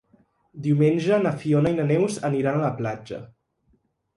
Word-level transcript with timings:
Diumenge 0.67 1.19
na 1.27 1.33
Fiona 1.43 1.73
i 1.73 1.77
na 1.81 1.87
Neus 1.91 2.17
aniran 2.31 2.59
a 2.59 2.65
la 2.67 2.73
platja. 2.81 3.21